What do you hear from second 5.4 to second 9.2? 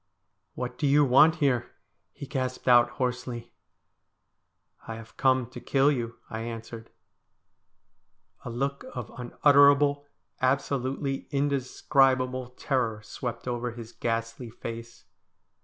to kill you,' I answered. A look of